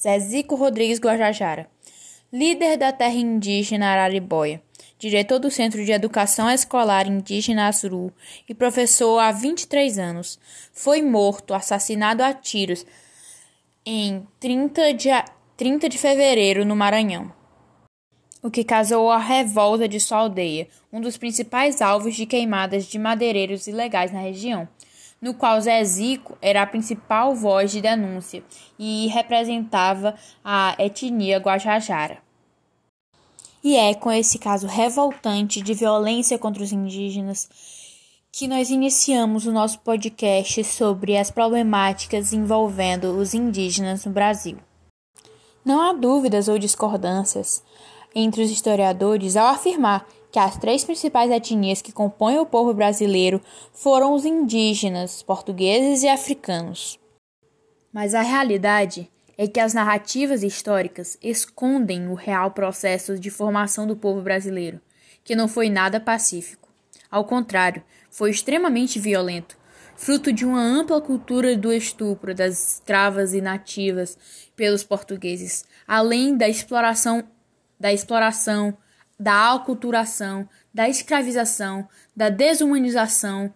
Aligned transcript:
Zezico 0.00 0.54
Rodrigues 0.54 1.00
Guajajara, 1.00 1.68
líder 2.32 2.76
da 2.76 2.92
terra 2.92 3.16
indígena 3.16 3.88
Araribóia, 3.88 4.62
diretor 4.96 5.40
do 5.40 5.50
Centro 5.50 5.84
de 5.84 5.90
Educação 5.90 6.48
Escolar 6.48 7.08
Indígena 7.08 7.66
Assuru 7.66 8.12
e 8.48 8.54
professor 8.54 9.18
há 9.18 9.32
23 9.32 9.98
anos, 9.98 10.38
foi 10.72 11.02
morto, 11.02 11.52
assassinado 11.52 12.22
a 12.22 12.32
tiros 12.32 12.86
em 13.84 14.24
30 14.38 14.94
de, 14.94 15.08
30 15.56 15.88
de 15.88 15.98
fevereiro 15.98 16.64
no 16.64 16.76
Maranhão 16.76 17.36
o 18.42 18.50
que 18.50 18.64
causou 18.64 19.10
a 19.10 19.18
revolta 19.18 19.88
de 19.88 19.98
sua 19.98 20.18
aldeia, 20.18 20.68
um 20.92 21.00
dos 21.00 21.16
principais 21.16 21.82
alvos 21.82 22.14
de 22.14 22.24
queimadas 22.24 22.86
de 22.86 22.98
madeireiros 22.98 23.66
ilegais 23.66 24.12
na 24.12 24.20
região, 24.20 24.68
no 25.20 25.34
qual 25.34 25.60
Zé 25.60 25.82
Zico 25.84 26.36
era 26.40 26.62
a 26.62 26.66
principal 26.66 27.34
voz 27.34 27.70
de 27.70 27.80
denúncia 27.80 28.42
e 28.78 29.08
representava 29.08 30.14
a 30.44 30.74
etnia 30.78 31.38
Guajajara. 31.38 32.18
E 33.62 33.76
é 33.76 33.94
com 33.94 34.10
esse 34.10 34.38
caso 34.38 34.66
revoltante 34.66 35.60
de 35.60 35.74
violência 35.74 36.38
contra 36.38 36.62
os 36.62 36.72
indígenas 36.72 37.48
que 38.30 38.46
nós 38.46 38.70
iniciamos 38.70 39.46
o 39.46 39.52
nosso 39.52 39.80
podcast 39.80 40.62
sobre 40.62 41.16
as 41.16 41.30
problemáticas 41.30 42.32
envolvendo 42.32 43.16
os 43.18 43.34
indígenas 43.34 44.04
no 44.04 44.12
Brasil. 44.12 44.58
Não 45.64 45.80
há 45.80 45.92
dúvidas 45.92 46.46
ou 46.46 46.58
discordâncias 46.58 47.62
entre 48.14 48.42
os 48.42 48.50
historiadores 48.50 49.36
ao 49.36 49.48
afirmar 49.48 50.06
que 50.30 50.38
as 50.38 50.56
três 50.58 50.84
principais 50.84 51.30
etnias 51.30 51.80
que 51.80 51.92
compõem 51.92 52.38
o 52.38 52.46
povo 52.46 52.74
brasileiro 52.74 53.40
foram 53.72 54.14
os 54.14 54.24
indígenas, 54.24 55.22
portugueses 55.22 56.02
e 56.02 56.08
africanos. 56.08 56.98
Mas 57.92 58.14
a 58.14 58.20
realidade 58.20 59.10
é 59.36 59.46
que 59.46 59.60
as 59.60 59.72
narrativas 59.72 60.42
históricas 60.42 61.16
escondem 61.22 62.08
o 62.08 62.14
real 62.14 62.50
processo 62.50 63.18
de 63.18 63.30
formação 63.30 63.86
do 63.86 63.96
povo 63.96 64.20
brasileiro, 64.20 64.80
que 65.24 65.36
não 65.36 65.48
foi 65.48 65.70
nada 65.70 66.00
pacífico. 66.00 66.68
Ao 67.10 67.24
contrário, 67.24 67.82
foi 68.10 68.30
extremamente 68.30 68.98
violento, 68.98 69.56
fruto 69.96 70.32
de 70.32 70.44
uma 70.44 70.60
ampla 70.60 71.00
cultura 71.00 71.56
do 71.56 71.72
estupro 71.72 72.34
das 72.34 72.74
escravas 72.74 73.32
e 73.32 73.40
nativas 73.40 74.18
pelos 74.54 74.82
portugueses, 74.82 75.64
além 75.86 76.36
da 76.36 76.48
exploração 76.48 77.24
da 77.78 77.92
exploração, 77.92 78.76
da 79.18 79.52
aculturação, 79.52 80.48
da 80.72 80.88
escravização, 80.88 81.88
da 82.14 82.28
desumanização, 82.28 83.52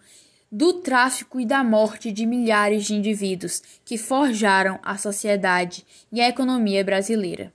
do 0.51 0.75
tráfico 0.75 1.41
e 1.41 1.47
da 1.47 1.65
morte 1.65 2.13
de 2.13 2.27
milhares 2.27 2.85
de 2.85 2.95
indivíduos 2.95 3.63
que 3.85 3.97
forjaram 3.97 4.79
a 4.83 4.99
sociedade 4.99 5.87
e 6.13 6.21
a 6.21 6.29
economia 6.29 6.85
brasileira. 6.85 7.53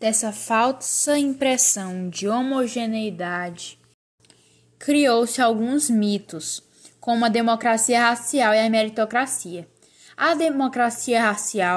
Dessa 0.00 0.32
falsa 0.32 1.18
impressão 1.18 2.08
de 2.08 2.26
homogeneidade, 2.28 3.78
criou-se 4.78 5.40
alguns 5.40 5.90
mitos, 5.90 6.62
como 6.98 7.24
a 7.24 7.28
democracia 7.28 8.00
racial 8.00 8.54
e 8.54 8.58
a 8.58 8.70
meritocracia. 8.70 9.68
A 10.16 10.34
democracia 10.34 11.22
racial 11.22 11.76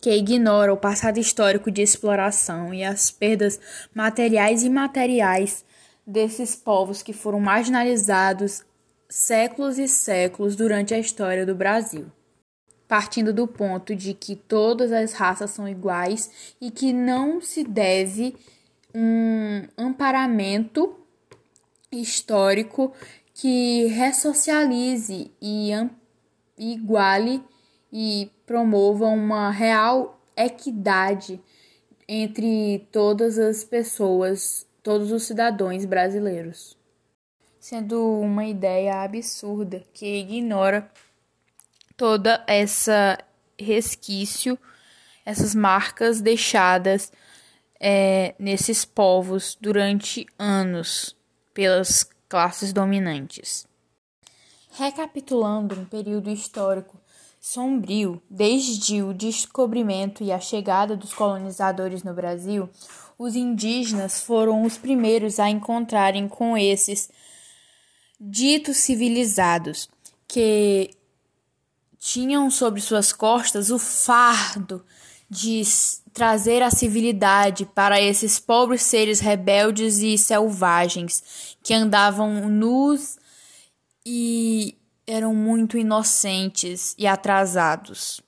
que 0.00 0.10
ignora 0.10 0.72
o 0.72 0.76
passado 0.76 1.18
histórico 1.18 1.70
de 1.70 1.82
exploração 1.82 2.72
e 2.72 2.84
as 2.84 3.10
perdas 3.10 3.60
materiais 3.94 4.62
e 4.62 4.66
imateriais 4.66 5.64
desses 6.06 6.54
povos 6.54 7.02
que 7.02 7.12
foram 7.12 7.40
marginalizados 7.40 8.64
séculos 9.08 9.78
e 9.78 9.88
séculos 9.88 10.56
durante 10.56 10.94
a 10.94 10.98
história 10.98 11.44
do 11.44 11.54
Brasil. 11.54 12.06
Partindo 12.86 13.32
do 13.32 13.46
ponto 13.46 13.94
de 13.94 14.14
que 14.14 14.34
todas 14.34 14.92
as 14.92 15.12
raças 15.12 15.50
são 15.50 15.68
iguais 15.68 16.54
e 16.60 16.70
que 16.70 16.92
não 16.92 17.40
se 17.40 17.62
deve 17.64 18.34
um 18.94 19.64
amparamento 19.76 20.96
histórico 21.92 22.92
que 23.34 23.86
ressocialize 23.86 25.30
e 25.40 25.70
iguale 26.56 27.42
e 27.92 28.30
promovam 28.46 29.14
uma 29.14 29.50
real 29.50 30.20
equidade 30.36 31.40
entre 32.06 32.86
todas 32.92 33.38
as 33.38 33.64
pessoas, 33.64 34.66
todos 34.82 35.12
os 35.12 35.24
cidadãos 35.24 35.84
brasileiros. 35.84 36.76
Sendo 37.60 38.20
uma 38.20 38.46
ideia 38.46 39.02
absurda 39.02 39.82
que 39.92 40.20
ignora 40.20 40.90
toda 41.96 42.42
essa 42.46 43.18
resquício, 43.58 44.58
essas 45.26 45.54
marcas 45.54 46.20
deixadas 46.20 47.12
é, 47.80 48.34
nesses 48.38 48.84
povos 48.84 49.56
durante 49.60 50.26
anos 50.38 51.16
pelas 51.52 52.08
classes 52.28 52.72
dominantes. 52.72 53.66
Recapitulando 54.70 55.74
um 55.74 55.84
período 55.84 56.30
histórico 56.30 56.98
sombrio, 57.50 58.20
desde 58.28 59.02
o 59.02 59.14
descobrimento 59.14 60.22
e 60.22 60.30
a 60.30 60.38
chegada 60.38 60.94
dos 60.94 61.14
colonizadores 61.14 62.02
no 62.02 62.12
Brasil, 62.12 62.68
os 63.18 63.34
indígenas 63.34 64.20
foram 64.20 64.64
os 64.64 64.76
primeiros 64.76 65.40
a 65.40 65.48
encontrarem 65.48 66.28
com 66.28 66.58
esses 66.58 67.08
ditos 68.20 68.76
civilizados, 68.76 69.88
que 70.26 70.90
tinham 71.98 72.50
sobre 72.50 72.82
suas 72.82 73.14
costas 73.14 73.70
o 73.70 73.78
fardo 73.78 74.84
de 75.30 75.62
trazer 76.12 76.62
a 76.62 76.70
civilidade 76.70 77.64
para 77.64 77.98
esses 77.98 78.38
pobres 78.38 78.82
seres 78.82 79.20
rebeldes 79.20 80.00
e 80.00 80.18
selvagens 80.18 81.56
que 81.62 81.72
andavam 81.72 82.46
nus 82.50 83.16
e 84.04 84.77
eram 85.08 85.34
muito 85.34 85.78
inocentes 85.78 86.94
e 86.98 87.06
atrasados. 87.06 88.20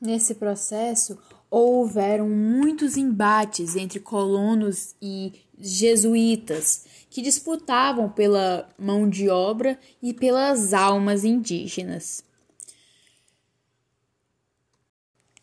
Nesse 0.00 0.34
processo, 0.34 1.16
houveram 1.48 2.28
muitos 2.28 2.96
embates 2.96 3.76
entre 3.76 4.00
colonos 4.00 4.96
e 5.00 5.32
jesuítas 5.56 6.86
que 7.08 7.22
disputavam 7.22 8.08
pela 8.08 8.68
mão 8.76 9.08
de 9.08 9.28
obra 9.28 9.78
e 10.02 10.12
pelas 10.12 10.74
almas 10.74 11.24
indígenas. 11.24 12.24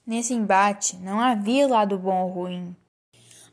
Nesse 0.05 0.33
embate 0.33 0.97
não 0.97 1.21
havia 1.21 1.67
lado 1.67 1.97
bom 1.97 2.23
ou 2.23 2.29
ruim. 2.29 2.75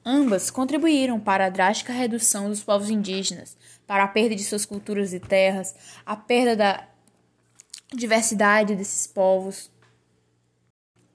Ambas 0.05 0.51
contribuíram 0.51 1.21
para 1.21 1.47
a 1.47 1.51
drástica 1.51 1.93
redução 1.93 2.49
dos 2.49 2.63
povos 2.63 2.91
indígenas, 2.91 3.57
para 3.87 4.05
a 4.05 4.09
perda 4.09 4.35
de 4.35 4.45
suas 4.45 4.65
culturas 4.65 5.13
e 5.13 5.21
terras, 5.21 5.75
a 6.05 6.17
perda 6.17 6.57
da 6.57 6.89
diversidade 7.93 8.75
desses 8.75 9.07
povos. 9.07 9.71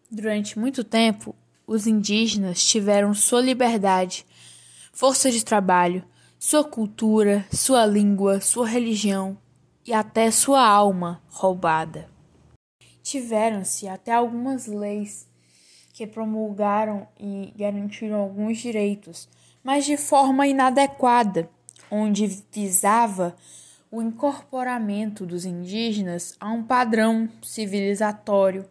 Durante 0.09 0.57
muito 0.57 0.84
tempo, 0.84 1.35
os 1.68 1.85
indígenas 1.85 2.63
tiveram 2.63 3.13
sua 3.13 3.41
liberdade, 3.41 4.25
força 4.91 5.30
de 5.30 5.44
trabalho, 5.44 6.03
sua 6.40 6.63
cultura, 6.63 7.46
sua 7.52 7.85
língua, 7.85 8.41
sua 8.41 8.68
religião 8.68 9.38
e 9.86 9.94
até 9.94 10.31
sua 10.31 10.66
alma 10.66 11.22
roubada. 11.28 12.09
Tiveram-se 13.03 13.88
até 13.88 14.13
algumas 14.13 14.68
leis 14.68 15.28
que 15.94 16.07
promulgaram 16.07 17.07
e 17.19 17.53
garantiram 17.57 18.18
alguns 18.19 18.57
direitos, 18.59 19.28
mas 19.63 19.86
de 19.86 19.97
forma 19.97 20.47
inadequada, 20.47 21.50
onde 21.91 22.44
visava 22.51 23.35
o 23.91 24.01
incorporamento 24.01 25.25
dos 25.25 25.45
indígenas 25.45 26.35
a 26.39 26.51
um 26.51 26.63
padrão 26.63 27.27
civilizatório 27.41 28.66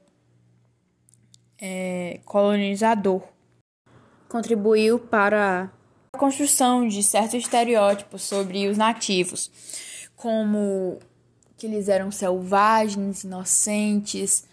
é, 1.60 2.20
colonizador. 2.24 3.22
Contribuiu 4.28 4.98
para 4.98 5.70
a 6.12 6.18
construção 6.18 6.86
de 6.86 7.02
certos 7.02 7.34
estereótipos 7.34 8.22
sobre 8.22 8.68
os 8.68 8.78
nativos, 8.78 9.50
como 10.14 10.98
que 11.56 11.66
eles 11.66 11.88
eram 11.88 12.12
selvagens, 12.12 13.24
inocentes 13.24 14.46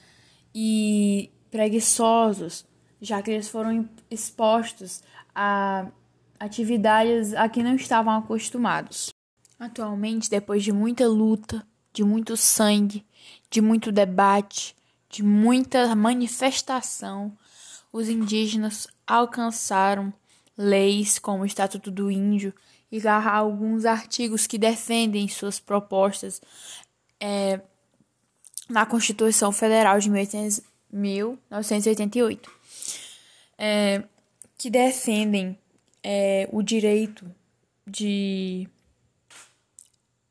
e 0.54 1.30
preguiçosos, 1.52 2.66
já 3.00 3.22
que 3.22 3.30
eles 3.30 3.48
foram 3.48 3.88
expostos 4.10 5.04
a 5.36 5.88
atividades 6.40 7.34
a 7.34 7.50
que 7.50 7.64
não 7.64 7.76
estavam 7.76 8.18
acostumados. 8.18 9.14
Atualmente, 9.60 10.30
depois 10.30 10.64
de 10.64 10.72
muita 10.72 11.08
luta, 11.08 11.66
de 11.94 12.04
muito 12.04 12.36
sangue, 12.36 13.06
de 13.50 13.62
muito 13.62 13.92
debate, 13.92 14.76
de 15.10 15.24
muita 15.24 15.96
manifestação, 15.96 17.36
os 17.92 18.10
indígenas 18.10 18.88
alcançaram 19.08 20.14
leis 20.58 21.20
como 21.20 21.44
o 21.44 21.46
Estatuto 21.46 21.90
do 21.90 22.12
Índio 22.12 22.54
e 22.92 23.00
alguns 23.08 23.86
artigos 23.86 24.46
que 24.48 24.58
defendem 24.58 25.28
suas 25.28 25.60
propostas 25.60 26.42
é, 27.20 27.60
na 28.70 28.86
Constituição 28.86 29.52
Federal 29.52 30.00
de 30.00 30.10
1988, 30.10 32.50
é, 33.58 34.04
que 34.58 34.70
defendem 34.70 35.58
é, 36.08 36.48
o 36.52 36.62
direito 36.62 37.26
de 37.88 38.70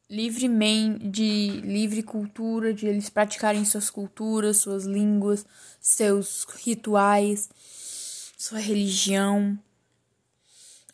livremente 0.09 1.09
de 1.09 1.61
livre 1.65 2.00
cultura, 2.00 2.73
de 2.73 2.87
eles 2.87 3.11
praticarem 3.11 3.65
suas 3.65 3.91
culturas, 3.91 4.59
suas 4.59 4.85
línguas, 4.85 5.44
seus 5.81 6.44
rituais, 6.44 7.50
sua 8.38 8.61
religião, 8.61 9.59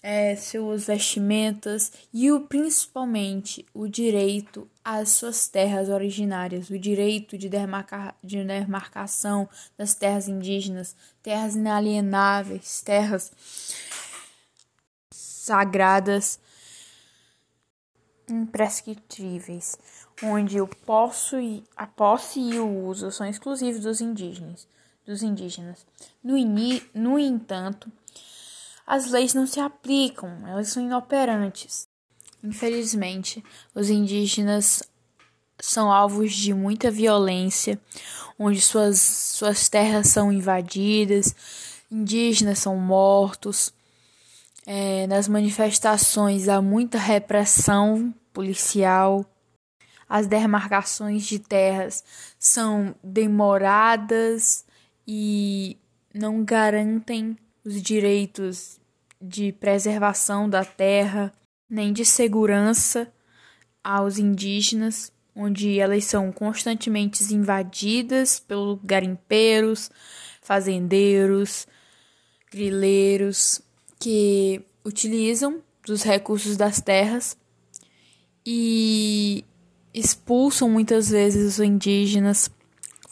é, 0.03 0.35
suas 0.35 0.87
vestimentas 0.87 1.93
e 2.11 2.33
o 2.33 2.41
principalmente 2.41 3.67
o 3.75 3.87
direito 3.87 4.67
às 4.83 5.11
suas 5.11 5.47
terras 5.47 5.91
originárias, 5.91 6.71
o 6.71 6.79
direito 6.79 7.37
de, 7.37 7.51
demarca, 7.51 8.15
de 8.25 8.43
demarcação 8.43 9.47
das 9.77 9.95
terras 9.95 10.27
indígenas, 10.27 10.97
terras 11.23 11.55
inalienáveis, 11.55 12.81
terras 12.81 13.31
sagradas 15.51 16.39
imprescritíveis, 18.29 19.77
onde 20.23 20.61
o 20.61 20.67
posso 20.69 21.41
e 21.41 21.65
a 21.77 21.89
posse 21.89 22.39
e 22.39 22.57
o 22.61 22.87
uso 22.87 23.11
são 23.11 23.27
exclusivos 23.27 23.83
dos 23.83 24.01
indígenas. 24.01 24.69
Dos 25.05 25.25
indígenas. 25.25 25.85
No, 26.23 26.37
ini, 26.37 26.81
no 26.95 27.19
entanto, 27.19 27.91
as 28.87 29.11
leis 29.11 29.35
não 29.35 29.45
se 29.45 29.59
aplicam, 29.59 30.47
elas 30.47 30.69
são 30.69 30.85
inoperantes. 30.85 31.89
Infelizmente, 32.45 33.43
os 33.75 33.91
indígenas 33.91 34.85
são 35.59 35.93
alvos 35.93 36.33
de 36.33 36.55
muita 36.55 36.93
violência, 36.93 37.81
onde 38.39 38.61
suas, 38.61 39.01
suas 39.01 39.69
terras 39.69 40.07
são 40.07 40.33
invadidas, 40.33 41.35
indígenas 41.91 42.61
são 42.61 42.77
mortos. 42.77 43.73
É, 44.67 45.07
nas 45.07 45.27
manifestações 45.27 46.49
há 46.49 46.61
muita 46.61 46.99
repressão 46.99 48.15
policial. 48.33 49.25
As 50.09 50.27
demarcações 50.27 51.25
de 51.25 51.39
terras 51.39 52.05
são 52.39 52.95
demoradas 53.03 54.65
e 55.07 55.79
não 56.13 56.45
garantem 56.45 57.37
os 57.65 57.81
direitos 57.81 58.81
de 59.21 59.53
preservação 59.53 60.49
da 60.49 60.65
terra, 60.65 61.33
nem 61.69 61.93
de 61.93 62.05
segurança 62.05 63.13
aos 63.83 64.19
indígenas, 64.19 65.13
onde 65.35 65.79
elas 65.79 66.05
são 66.05 66.33
constantemente 66.33 67.23
invadidas 67.33 68.41
pelos 68.41 68.79
garimpeiros, 68.83 69.91
fazendeiros, 70.43 71.67
grileiros 72.51 73.63
que 74.01 74.63
utilizam 74.85 75.63
dos 75.87 76.03
recursos 76.03 76.57
das 76.57 76.81
terras 76.81 77.37
e 78.45 79.45
expulsam 79.93 80.69
muitas 80.69 81.11
vezes 81.11 81.59
os 81.59 81.65
indígenas 81.65 82.51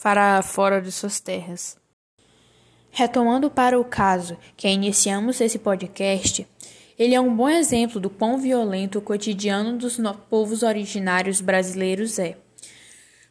para 0.01 0.41
fora 0.41 0.81
de 0.81 0.91
suas 0.91 1.19
terras. 1.19 1.77
Retomando 2.89 3.51
para 3.51 3.79
o 3.79 3.85
caso 3.85 4.35
que 4.57 4.67
iniciamos 4.67 5.39
esse 5.39 5.59
podcast, 5.59 6.47
ele 6.97 7.13
é 7.13 7.21
um 7.21 7.33
bom 7.33 7.49
exemplo 7.49 7.99
do 7.99 8.09
quão 8.09 8.39
violento 8.39 8.97
o 8.97 9.01
cotidiano 9.01 9.77
dos 9.77 9.97
povos 10.29 10.63
originários 10.63 11.39
brasileiros 11.39 12.17
é. 12.17 12.35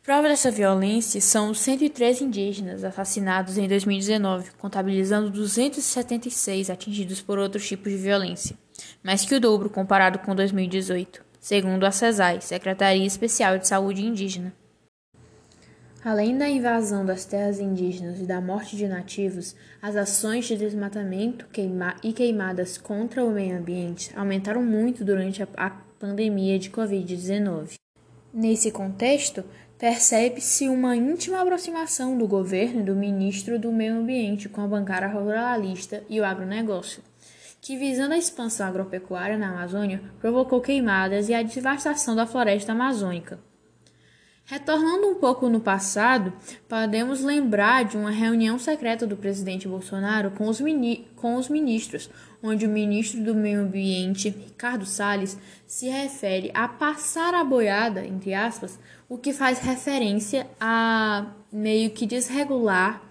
Prova 0.09 0.27
dessa 0.27 0.51
violência 0.51 1.21
são 1.21 1.51
os 1.51 1.61
103 1.61 2.23
indígenas 2.23 2.83
assassinados 2.83 3.59
em 3.59 3.69
2019, 3.69 4.53
contabilizando 4.53 5.29
276 5.29 6.71
atingidos 6.71 7.21
por 7.21 7.39
outros 7.39 7.69
tipos 7.69 7.93
de 7.93 7.99
violência, 7.99 8.57
mais 9.03 9.27
que 9.27 9.35
o 9.35 9.39
dobro 9.39 9.69
comparado 9.69 10.19
com 10.21 10.35
2018 10.35 11.23
segundo 11.39 11.85
a 11.85 11.91
CESAI, 11.91 12.41
Secretaria 12.41 13.05
Especial 13.05 13.59
de 13.59 13.69
Saúde 13.69 14.03
Indígena. 14.03 14.51
Além 16.03 16.39
da 16.39 16.49
invasão 16.49 17.05
das 17.05 17.27
terras 17.27 17.61
indígenas 17.61 18.19
e 18.19 18.25
da 18.25 18.41
morte 18.41 18.79
de 18.79 18.89
nativos, 18.89 19.55
as 19.83 19.95
ações 19.95 20.47
de 20.47 20.57
desmatamento 20.57 21.45
e 22.03 22.13
queimadas 22.15 22.79
contra 22.79 23.23
o 23.23 23.31
meio 23.31 23.59
ambiente 23.59 24.11
aumentaram 24.17 24.63
muito 24.63 25.05
durante 25.05 25.43
a 25.43 25.71
pandemia 25.99 26.59
de 26.59 26.71
Covid-19. 26.71 27.75
Nesse 28.33 28.71
contexto, 28.71 29.43
percebe-se 29.79 30.69
uma 30.69 30.97
íntima 30.97 31.41
aproximação 31.41 32.19
do 32.19 32.27
governo 32.27 32.81
e 32.81 32.85
do 32.85 32.97
ministro 32.97 33.59
do 33.59 33.71
Meio 33.71 33.95
Ambiente 33.95 34.49
com 34.49 34.61
a 34.61 34.67
bancada 34.67 35.07
ruralista 35.07 36.03
e 36.09 36.21
o 36.21 36.25
agronegócio 36.25 37.03
que, 37.61 37.77
visando 37.77 38.15
a 38.15 38.19
expansão 38.19 38.67
agropecuária 38.67 39.37
na 39.37 39.51
Amazônia, 39.51 40.01
provocou 40.21 40.61
queimadas 40.61 41.29
e 41.29 41.35
a 41.35 41.43
devastação 41.43 42.15
da 42.15 42.27
floresta 42.27 42.73
amazônica. 42.73 43.39
Retornando 44.45 45.07
um 45.09 45.17
pouco 45.17 45.47
no 45.51 45.61
passado, 45.61 46.33
podemos 46.67 47.23
lembrar 47.23 47.85
de 47.85 47.99
uma 47.99 48.11
reunião 48.11 48.59
secreta 48.59 49.07
do 49.07 49.15
presidente 49.15 49.69
Bolsonaro 49.69 50.31
com 50.31 50.49
os, 50.49 50.59
com 51.17 51.35
os 51.35 51.51
ministros, 51.51 52.09
onde 52.43 52.65
o 52.65 52.71
ministro 52.71 53.23
do 53.23 53.35
Meio 53.35 53.61
Ambiente, 53.61 54.31
Ricardo 54.31 54.87
Salles, 54.87 55.37
se 55.67 55.91
refere 55.91 56.51
a 56.55 56.67
passar 56.67 57.35
a 57.35 57.45
boiada, 57.45 58.07
entre 58.07 58.33
aspas, 58.33 58.79
o 59.09 59.17
que 59.17 59.33
faz 59.33 59.59
referência 59.61 60.47
a 60.61 61.27
meio 61.51 61.91
que 61.91 62.07
desregular 62.07 63.03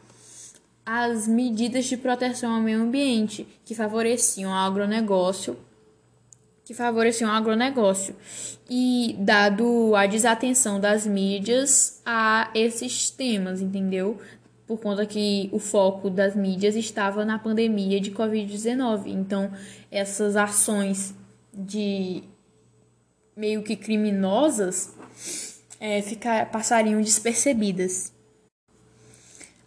as 0.86 1.28
medidas 1.28 1.86
de 1.86 1.98
proteção 1.98 2.54
ao 2.54 2.62
meio 2.62 2.82
ambiente 2.82 3.46
que 3.66 3.76
favoreciam 3.76 4.52
o 4.52 4.56
agronegócio, 4.56 5.58
que 6.64 6.74
favoreciam 6.74 7.30
o 7.30 7.34
agronegócio. 7.34 8.16
E 8.70 9.16
dado 9.20 9.96
a 9.96 10.06
desatenção 10.06 10.80
das 10.80 11.06
mídias 11.08 12.02
a 12.06 12.50
esses 12.54 13.10
temas, 13.10 13.62
entendeu? 13.62 14.20
Por 14.66 14.80
conta 14.80 15.06
que 15.06 15.50
o 15.52 15.60
foco 15.60 16.10
das 16.10 16.36
mídias 16.36 16.76
estava 16.76 17.26
na 17.26 17.40
pandemia 17.40 18.00
de 18.00 18.12
Covid-19. 18.12 19.08
Então, 19.08 19.52
essas 19.90 20.36
ações 20.36 21.14
de 21.54 22.24
meio 23.36 23.64
que 23.64 23.76
criminosas 23.76 24.94
é, 25.80 26.02
ficar, 26.02 26.50
passariam 26.52 27.02
despercebidas 27.02 28.14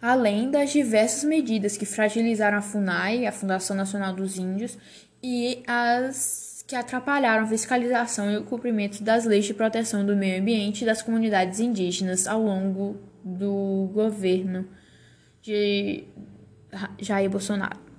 além 0.01 0.49
das 0.49 0.71
diversas 0.71 1.23
medidas 1.23 1.77
que 1.77 1.85
fragilizaram 1.85 2.57
a 2.57 2.61
FUNAI, 2.61 3.27
a 3.27 3.31
Fundação 3.31 3.75
Nacional 3.75 4.13
dos 4.13 4.37
Índios, 4.37 4.77
e 5.21 5.61
as 5.67 6.65
que 6.67 6.75
atrapalharam 6.75 7.43
a 7.43 7.47
fiscalização 7.47 8.31
e 8.31 8.37
o 8.37 8.43
cumprimento 8.43 9.03
das 9.03 9.25
leis 9.25 9.45
de 9.45 9.53
proteção 9.53 10.05
do 10.05 10.15
meio 10.15 10.41
ambiente 10.41 10.81
e 10.81 10.85
das 10.85 11.01
comunidades 11.01 11.59
indígenas 11.59 12.25
ao 12.25 12.41
longo 12.41 12.97
do 13.23 13.89
governo 13.93 14.65
de 15.41 16.05
Jair 16.97 17.29
Bolsonaro. 17.29 17.90